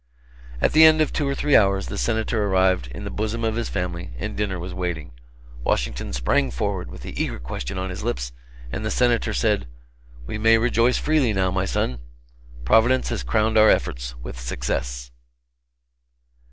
[0.59, 3.53] At the end of two or three hours the Senator arrived in the bosom of
[3.53, 5.11] his family, and dinner was waiting.
[5.63, 8.31] Washington sprang forward, with the eager question on his lips,
[8.71, 9.67] and the Senator said:
[10.25, 11.99] "We may rejoice freely, now, my son
[12.65, 15.11] Providence has crowned our efforts with success."